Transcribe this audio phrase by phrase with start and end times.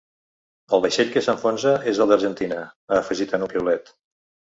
[0.77, 2.57] “El vaixell que s’enfonsa és el d’Argentina”,
[2.93, 3.93] ha afegit en un piulet.